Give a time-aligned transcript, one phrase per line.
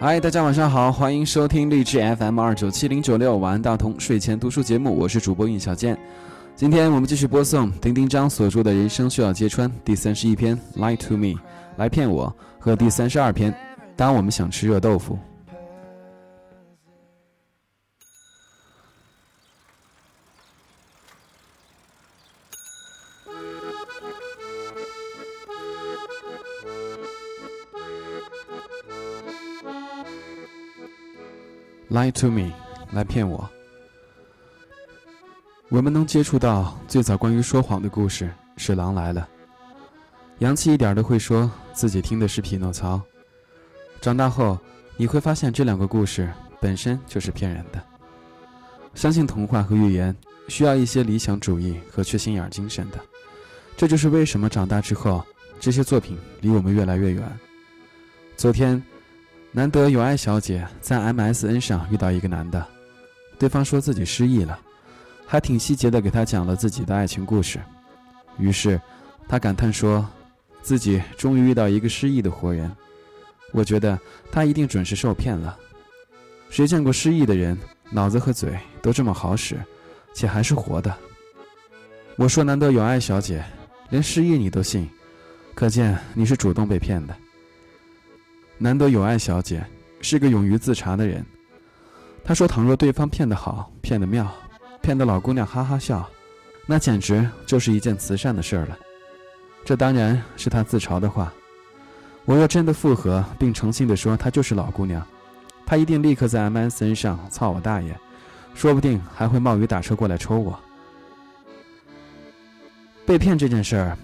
[0.00, 5.98] 嗨，大家晚上好，欢迎收听励志 FM 二九七零九六晚安大同睡前读书节目，我是主播尹小健。
[6.54, 11.26] 今天我们继续播送丁丁张所著的《人生需要揭穿》第三十一篇《Lie to Me》，
[11.78, 13.52] 来骗我和第三十二篇
[13.96, 15.14] 《当我们想吃热豆腐》。
[31.90, 32.52] Lie to me，
[32.92, 33.48] 来骗我。
[35.70, 39.26] 我们能接触到最早关于说谎的故事是《狼来了》。
[40.40, 43.00] 洋气一点的会说自己听的是匹诺曹。
[44.02, 44.58] 长大后，
[44.98, 46.30] 你会发现这两个故事
[46.60, 47.82] 本身就是骗人的。
[48.94, 50.14] 相信童话和寓言
[50.48, 52.98] 需要一些理想主义和缺心眼精神的。
[53.78, 55.24] 这就是为什么长大之后，
[55.58, 57.40] 这些作品离我们越来越远。
[58.36, 58.82] 昨天。
[59.58, 62.64] 难得有爱小姐在 MSN 上遇到一个男的，
[63.40, 64.56] 对方说自己失忆了，
[65.26, 67.58] 还挺细节的给他讲了自己的爱情故事。
[68.38, 68.80] 于是，
[69.26, 70.08] 他感叹说，
[70.62, 72.70] 自己终于遇到一个失忆的活人。
[73.52, 73.98] 我觉得
[74.30, 75.58] 他一定准是受骗了。
[76.50, 77.58] 谁见过失忆的人
[77.90, 79.56] 脑子和嘴都这么好使，
[80.14, 80.96] 且还是活的？
[82.14, 83.44] 我说难得有爱小姐，
[83.90, 84.88] 连失忆你都信，
[85.52, 87.16] 可见你是主动被骗的。
[88.58, 89.64] 难得有爱小姐
[90.00, 91.24] 是个勇于自查的人。
[92.24, 94.30] 她说：“倘若对方骗得好，骗得妙，
[94.82, 96.06] 骗得老姑娘哈哈笑，
[96.66, 98.76] 那简直就是一件慈善的事儿了。”
[99.64, 101.32] 这当然是她自嘲的话。
[102.24, 105.06] 我若真的复合，并诚心地说她就是老姑娘，
[105.64, 107.96] 她一定立刻在 MSN 上操我大爷，
[108.54, 110.58] 说不定还会冒雨打车过来抽我。
[113.06, 113.96] 被骗这件事儿，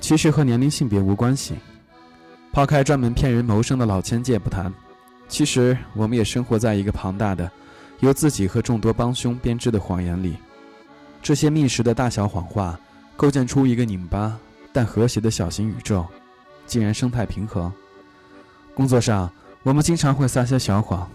[0.00, 1.56] 其实和年龄、性别无关系。
[2.52, 4.70] 抛开专门骗人谋生的老千界不谈，
[5.26, 7.50] 其实我们也生活在一个庞大的、
[8.00, 10.36] 由自己和众多帮凶编织的谎言里。
[11.22, 12.78] 这些密实的大小谎话，
[13.16, 14.38] 构建出一个拧巴
[14.70, 16.04] 但和谐的小型宇宙，
[16.66, 17.72] 竟然生态平衡。
[18.74, 21.10] 工作上，我们经常会撒些小谎，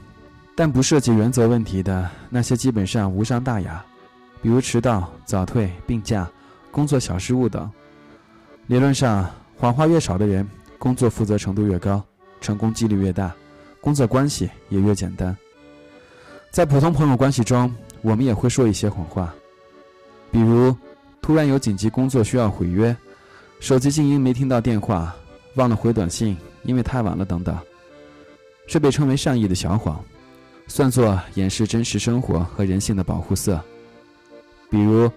[0.56, 3.86] 但不涉及原则问题的那些基本上无伤大雅，
[4.42, 6.28] 比如迟到、早退、病假、
[6.72, 7.70] 工作小失误等。
[8.66, 10.48] 理论上，谎话越少的人。
[10.80, 12.04] 工作负责程度越高，
[12.40, 13.36] 成功几率越大，
[13.82, 15.36] 工作关系也越简单。
[16.52, 19.34] 在普通朋友关系中，我们也会说一些谎话，
[20.32, 20.76] 比如
[21.22, 22.96] 突然有紧急工作需要毁约，
[23.60, 25.16] 手机静音没听到电话，
[25.56, 27.58] 忘了回短信，因为太晚了等等。
[28.68, 30.04] 这被称为善意的小谎，
[30.68, 33.62] 算作掩饰真实生活和人性的保护色。
[34.70, 35.10] 比如，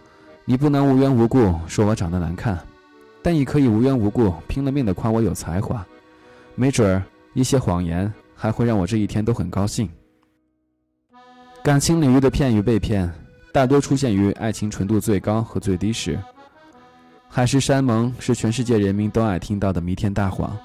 [0.45, 2.59] 你不能无缘无故说我长得难看。
[3.23, 5.87] 但你可以无缘无故拼了命的夸我有才华，
[6.55, 7.03] 没准儿
[7.35, 9.89] 一些谎言还会让我这一天都很高兴。
[11.63, 13.13] 感情领域的骗与被骗，
[13.53, 16.19] 大多出现于爱情纯度最高和最低时。
[17.29, 20.57] 海誓山盟是全世界人民都爱听到的弥天大谎。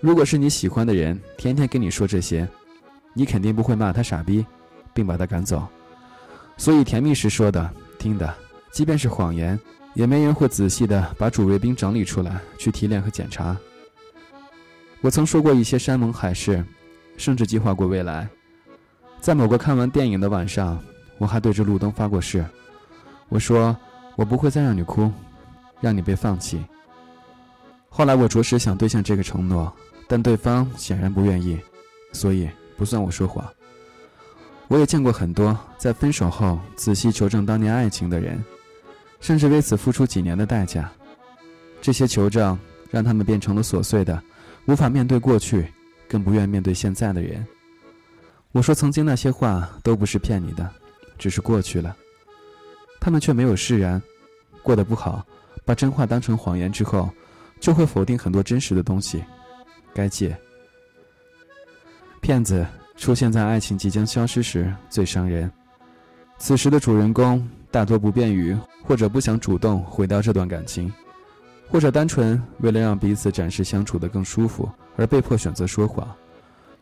[0.00, 2.48] 如果是你喜欢的人，天天跟你说这些，
[3.12, 4.46] 你肯定不会骂他傻逼，
[4.94, 5.66] 并把他赶走。
[6.56, 8.32] 所以甜蜜时说的、听的，
[8.72, 9.58] 即便是谎言。
[9.94, 13.56] 也没人会仔细的把主谓宾整理出来去提炼和检查。
[15.00, 16.64] 我曾说过一些山盟海誓，
[17.16, 18.28] 甚至计划过未来。
[19.20, 20.82] 在某个看完电影的晚上，
[21.18, 22.44] 我还对着路灯发过誓。
[23.28, 23.76] 我说
[24.16, 25.10] 我不会再让你哭，
[25.80, 26.64] 让你被放弃。
[27.88, 29.72] 后来我着实想兑现这个承诺，
[30.08, 31.58] 但对方显然不愿意，
[32.12, 33.46] 所以不算我说谎。
[34.68, 38.42] 我也见过很多在分手后仔细求证当年爱情的人。
[39.22, 40.92] 甚至为此付出几年的代价，
[41.80, 42.58] 这些求证
[42.90, 44.22] 让他们变成了琐碎的、
[44.66, 45.72] 无法面对过去、
[46.08, 47.46] 更不愿面对现在的人。
[48.50, 50.68] 我说，曾经那些话都不是骗你的，
[51.16, 51.96] 只是过去了。
[53.00, 54.02] 他们却没有释然，
[54.62, 55.24] 过得不好，
[55.64, 57.08] 把真话当成谎言之后，
[57.60, 59.24] 就会否定很多真实的东西，
[59.94, 60.36] 该戒。
[62.20, 62.66] 骗子
[62.96, 65.50] 出现在爱情即将消失时最伤人，
[66.42, 67.48] 此时的主人公。
[67.70, 70.92] 大多不便于，或者不想主动毁掉这段感情，
[71.70, 76.06] 或者单纯为了让彼此暂时相处得更舒服而被迫选择说谎，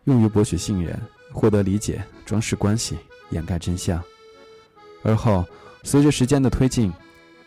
[0.05, 0.99] 用于博取信任、
[1.31, 2.99] 获得理解、装饰关系、
[3.29, 4.03] 掩盖真相。
[5.05, 5.45] 而后，
[5.85, 6.93] 随着时间的推进，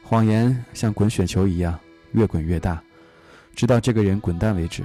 [0.04, 1.78] 谎言像滚雪球一样
[2.14, 2.82] 越滚越大，
[3.56, 4.84] 直到这个人滚蛋为止。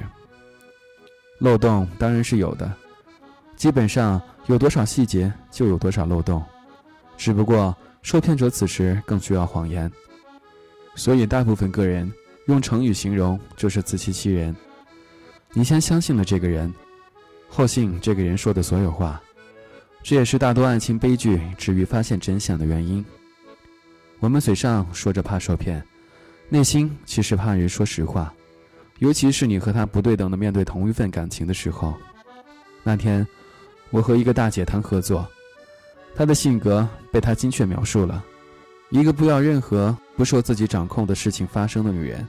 [1.38, 2.72] 漏洞当然是有的，
[3.54, 6.42] 基本上有多少细节就有多少漏洞，
[7.18, 7.76] 只不过。
[8.00, 9.90] 受骗者此时更需要谎言，
[10.94, 12.10] 所以大部分个人
[12.46, 14.54] 用成语形容就是自欺欺人。
[15.52, 16.72] 你先相信了这个人，
[17.50, 19.20] 后信这个人说的所有话，
[20.02, 23.04] 这也是大多爱情悲剧止于发现真相的原因。
[24.20, 25.84] 我们嘴上说着怕受骗，
[26.48, 28.32] 内心其实怕人说实话，
[29.00, 31.92] 尤其是你和他不对等的面对同一份感情的时候。
[32.84, 33.26] 那天，
[33.90, 35.28] 我和一个大姐谈合作，
[36.14, 38.24] 她的性格被她精确描述了：
[38.90, 42.26] 一个不要任何不受自己掌控的事情发生的女人。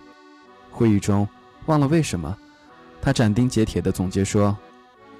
[0.70, 1.28] 会议中，
[1.66, 2.38] 忘了为什么，
[3.02, 4.56] 她斩钉截铁地总结说：“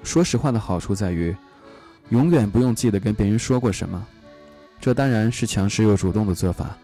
[0.02, 1.34] 说实话的好处在于，
[2.10, 4.06] 永远不用记得跟别人说过什么。
[4.80, 6.76] 这当然是强势又主动的做法，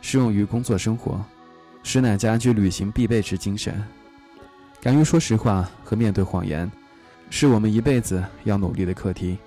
[0.00, 1.24] 适用于工作生活，
[1.82, 3.82] 实乃家居旅行必备之精神。
[4.80, 6.70] 敢于说实话和面对谎言。”
[7.30, 9.38] 是我们一辈子要努力的课题，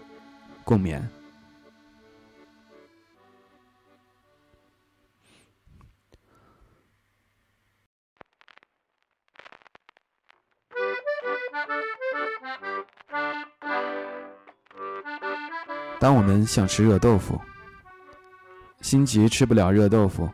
[0.63, 0.99] 共勉。
[16.05, 17.41] 当我们想吃热豆腐，
[18.79, 20.29] 心急吃不了热豆腐，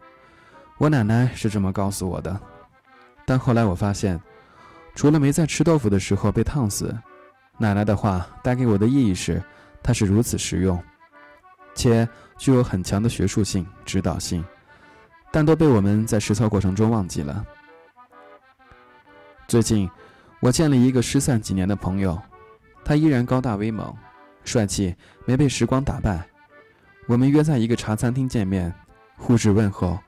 [0.78, 2.38] 我奶奶是这么告诉我的。
[3.26, 4.20] 但后来我发现，
[4.96, 6.94] 除了没在吃豆腐的时候被烫死。
[7.58, 9.42] 奶奶的话带给我的意义是，
[9.82, 10.78] 它是如此实用，
[11.74, 12.06] 且
[12.38, 14.44] 具有很强的学术性、指导性，
[15.32, 17.46] 但都被我们在实操过程中忘记了。
[19.48, 19.90] 最近，
[20.42, 22.22] 我见了一个失散几年的朋友，
[22.84, 23.96] 他依然高大威猛、
[24.44, 24.96] 帅气，
[25.26, 26.24] 没被时光打败。
[27.08, 28.74] 我们约在一个茶餐厅见面，
[29.18, 30.00] 互致问候。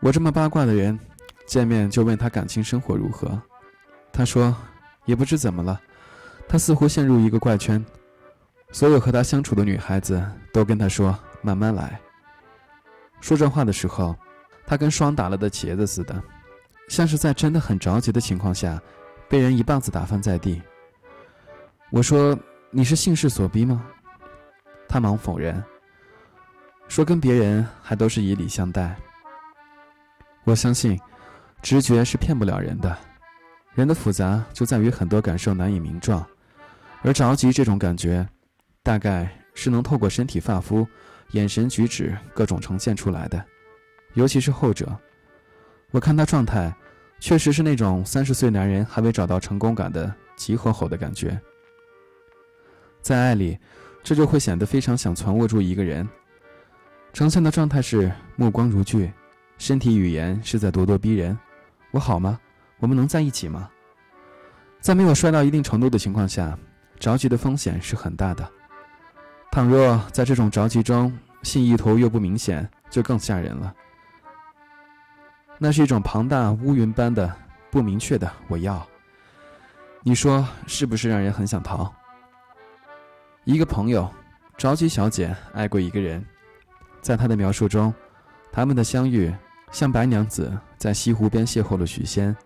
[0.00, 0.98] 我这么八卦的人，
[1.46, 3.40] 见面就问他感情生活如何，
[4.12, 4.54] 他说，
[5.04, 5.80] 也不知怎么了。
[6.48, 7.84] 他似乎陷入一个怪圈，
[8.70, 11.98] 所有和他相处的女孩子都跟他说：“慢慢来。”
[13.20, 14.14] 说这话的时候，
[14.66, 16.22] 他跟霜打了的茄子似的，
[16.88, 18.80] 像是在真的很着急的情况下，
[19.28, 20.62] 被人一棒子打翻在地。
[21.90, 22.38] 我说
[22.70, 23.84] ：“你是性势所逼吗？”
[24.88, 25.62] 他忙否认，
[26.88, 28.96] 说：“跟别人还都是以礼相待。”
[30.44, 30.98] 我相信，
[31.60, 32.96] 直觉是骗不了人的，
[33.74, 36.24] 人的复杂就在于很多感受难以名状。
[37.02, 38.26] 而着急这种感觉，
[38.82, 40.86] 大概是能透过身体发肤、
[41.32, 43.44] 眼神举止各种呈现出来的，
[44.14, 44.96] 尤其是后者。
[45.90, 46.72] 我看他状态，
[47.18, 51.40] 确实是那种三十岁男人还未找到成功感的急吼吼的感觉。
[53.06, 53.56] 在爱里，
[54.02, 56.08] 这就会显得非常想攒握住一个人，
[57.12, 59.08] 呈现的状态是目光如炬，
[59.58, 61.38] 身体语言是在咄咄逼人。
[61.92, 62.36] 我好吗？
[62.80, 63.70] 我们能在一起吗？
[64.80, 66.58] 在没有摔到一定程度的情况下。
[66.98, 68.50] 着急的风险是很大的，
[69.52, 73.72] 倘若在这种着急中，性意图又不明显，就更吓人了。
[75.58, 77.32] 那是一种庞大乌云般的
[77.70, 78.84] 不明确的“我要”，
[80.02, 81.94] 你说是不是让人很想逃？
[83.46, 84.10] 一个朋友，
[84.58, 86.22] 着急小姐爱过一个人，
[87.00, 87.94] 在他的描述中，
[88.50, 89.32] 他们的相遇
[89.70, 92.36] 像白娘子在西湖边邂逅了许仙，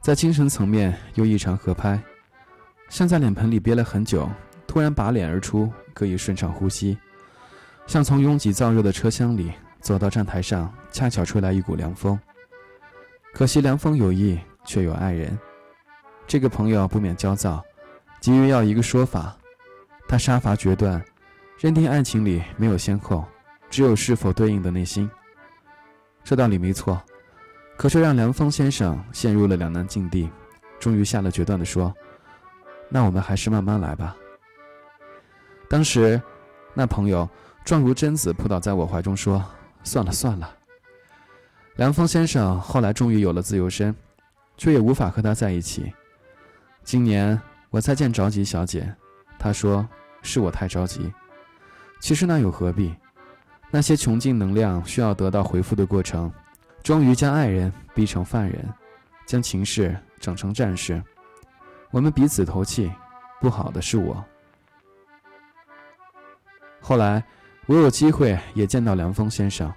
[0.00, 2.02] 在精神层面又异常合拍。
[2.88, 4.26] 像在脸盆里憋了很久，
[4.66, 6.96] 突然拔脸而出，可以顺畅呼吸；
[7.86, 12.18] 像从拥挤燥热的车厢里走到站台上，恰巧吹来一股凉风。
[13.34, 15.38] 可惜凉风有意，却有爱人。
[16.26, 17.62] 这个朋友不免焦躁，
[18.22, 19.36] 急于要一个说法。
[20.06, 21.02] 他杀伐决断，
[21.58, 23.24] 认定爱情里没有先后，
[23.70, 25.10] 只有是否对应的内心。
[26.22, 27.02] 这道理没错，
[27.76, 30.30] 可是让凉风先生陷入了两难境地，
[30.78, 31.94] 终于下了决断的说。
[32.88, 34.16] 那我们还是慢慢来吧。
[35.68, 36.20] 当时，
[36.74, 37.28] 那朋友
[37.64, 39.44] 状如贞子扑倒在我怀中，说
[39.82, 40.56] ：“算了算了。”
[41.76, 43.94] 凉风先生后来终于有了自由身，
[44.56, 45.92] 却也无法和他在一起。
[46.84, 48.94] 今年我再见着急小姐，
[49.38, 49.86] 他说
[50.22, 51.12] ：“是我太着急。”
[52.00, 52.94] 其实那又何必？
[53.70, 56.32] 那些穷尽能量需要得到回复的过程，
[56.82, 58.68] 终于将爱人逼成犯人，
[59.26, 61.02] 将情势整成战事。
[61.90, 62.92] 我们彼此投气，
[63.40, 64.24] 不好的是我。
[66.80, 67.24] 后来，
[67.66, 69.72] 我有机会也见到梁风先生，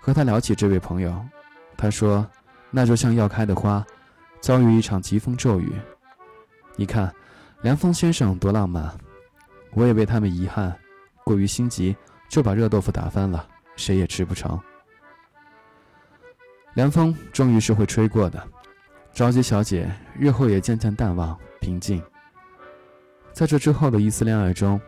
[0.00, 1.24] 和他聊起这位朋友，
[1.76, 2.26] 他说
[2.70, 3.84] ：“那就像要开的花，
[4.40, 5.72] 遭遇一场疾风骤雨。
[6.74, 7.14] 你看，
[7.62, 8.90] 凉风先生多浪漫。
[9.72, 10.74] 我也为他们遗憾，
[11.24, 11.94] 过于心急
[12.28, 13.46] 就把热豆腐打翻了，
[13.76, 14.58] 谁也吃不成。
[16.74, 18.42] 凉风终于是会吹过的。”
[19.12, 22.02] 着急小姐日后也渐渐淡忘平静。
[23.32, 24.78] 在这之后的一次恋爱中，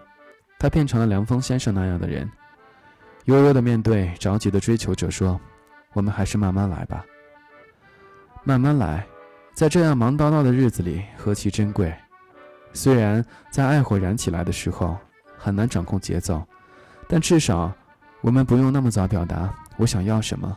[0.58, 2.30] 她变成了凉风先生那样的人，
[3.24, 5.40] 悠悠的面对着急的追求者说
[5.94, 7.02] ：“我们还是慢慢来吧。
[8.44, 9.06] 慢慢来，
[9.54, 11.94] 在这样忙叨叨的日子里何其珍贵。
[12.78, 14.96] 虽然在爱火燃起来的时候
[15.36, 16.46] 很难掌控节奏，
[17.08, 17.74] 但至少
[18.20, 20.56] 我们不用那么早表达我想要什么，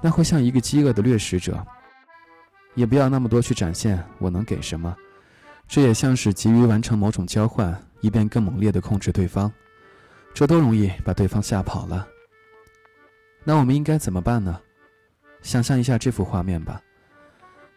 [0.00, 1.66] 那会像一个饥饿的掠食者。
[2.74, 4.96] 也不要那么多去展现我能给什么，
[5.66, 9.52] 这也像是急于完成某种交换，以便更猛烈地控制对方，
[10.32, 12.06] 这都容易把对方吓跑了。
[13.42, 14.60] 那我们应该怎么办呢？
[15.42, 16.80] 想象一下这幅画面吧：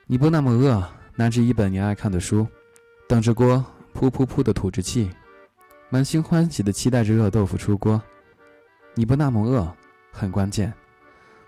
[0.06, 2.48] 你不那么饿，拿着一本你爱看的书，
[3.14, 5.08] 等着锅噗噗噗的吐着气，
[5.92, 8.02] 满心欢喜的期待着热豆腐出锅。
[8.96, 9.72] 你不那么饿，
[10.12, 10.74] 很关键，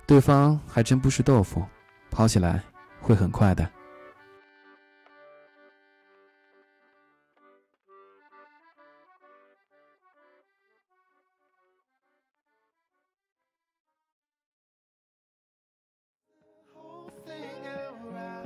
[0.05, 1.65] 对方还真不是豆腐，
[2.11, 2.63] 跑起来。
[3.01, 3.67] 会很快的。